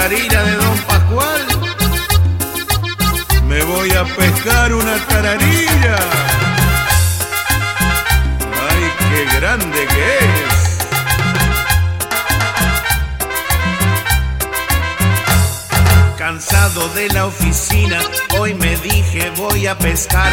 [0.00, 1.46] tararira de Don Pascual.
[3.46, 5.98] Me voy a pescar una tararira.
[8.70, 10.48] Ay, qué grande que es.
[16.16, 18.00] Cansado de la oficina,
[18.38, 20.32] hoy me dije voy a pescar.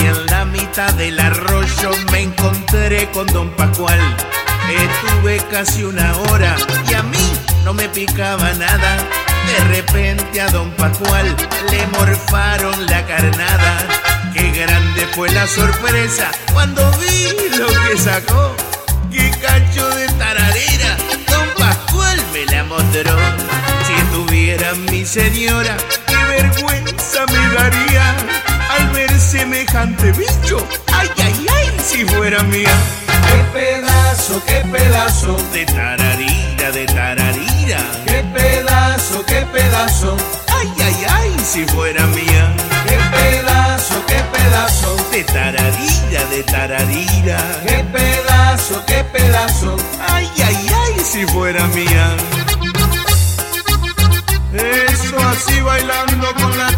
[0.00, 4.00] Y en la mitad del arroyo me encontré con Don Pascual.
[4.68, 6.56] Estuve casi una hora
[6.90, 7.17] y a mí
[7.68, 8.96] no me picaba nada.
[9.46, 11.36] De repente a Don Pascual
[11.70, 13.72] le morfaron la carnada.
[14.32, 18.56] Qué grande fue la sorpresa cuando vi lo que sacó.
[19.12, 20.96] Qué cacho de tararera,
[21.30, 23.16] Don Pascual me la mostró.
[23.86, 28.16] Si tuviera mi señora, qué vergüenza me daría
[28.78, 30.66] al ver semejante bicho.
[30.90, 32.76] Ay, ay, ay, si fuera mía.
[33.28, 35.66] Qué pedazo, qué pedazo, De
[41.44, 42.54] si fuera mía.
[42.88, 47.38] qué pedazo, qué pedazo, De tararira, de tararira.
[47.66, 49.76] qué pedazo, qué pedazo.
[50.08, 52.16] Ay, ay, ay, si fuera mía.
[54.52, 56.70] Eso así bailando con la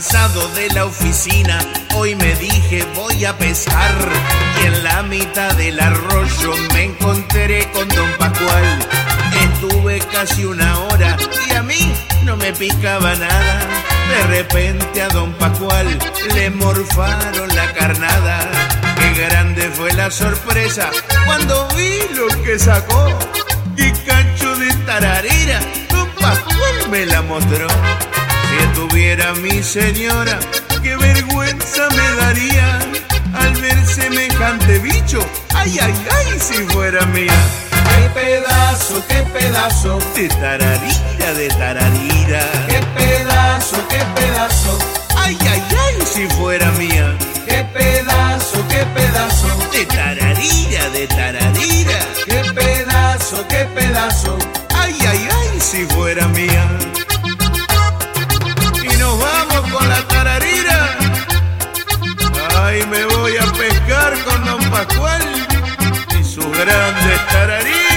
[0.00, 1.58] Cansado de la oficina,
[1.94, 3.94] hoy me dije voy a pescar.
[4.62, 8.78] Y en la mitad del arroyo me encontré con Don Pascual.
[9.52, 11.92] Estuve casi una hora y a mí
[12.24, 13.60] no me picaba nada.
[14.08, 15.86] De repente a Don Pascual
[16.34, 18.50] le morfaron la carnada.
[18.96, 20.88] Qué grande fue la sorpresa
[21.26, 23.18] cuando vi lo que sacó.
[23.76, 27.68] Qué cacho de tararera, Don Pascual me la mostró.
[28.74, 30.38] Tuviera mi señora,
[30.82, 32.78] qué vergüenza me daría
[33.34, 35.20] al ver semejante bicho.
[35.54, 37.32] Ay, ay, ay, si fuera mía.
[37.70, 42.42] Qué pedazo, qué pedazo, De tararira, de tararira.
[42.68, 44.78] qué pedazo, qué pedazo,
[45.16, 47.16] Ay, ay, ay, si fuera mía.
[47.46, 51.98] qué pedazo, qué pedazo, De tararira, de tararira.
[52.24, 54.38] qué pedazo, qué pedazo.
[54.74, 56.66] Ay, ay, ay, si fuera mía
[59.72, 60.98] con la tararira.
[62.62, 65.22] Ay, me voy a pescar con Don Pascual
[66.18, 67.89] y su grande tarariras.